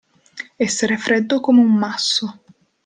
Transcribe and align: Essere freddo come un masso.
Essere 0.55 0.97
freddo 0.97 1.39
come 1.41 1.59
un 1.59 1.73
masso. 1.75 2.41